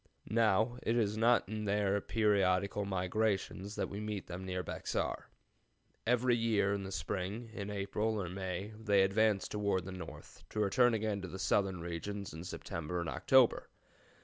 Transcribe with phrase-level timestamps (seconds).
[0.31, 5.27] Now, it is not in their periodical migrations that we meet them near Bexar.
[6.07, 10.59] Every year in the spring, in April or May, they advance toward the north, to
[10.59, 13.69] return again to the southern regions in September and October.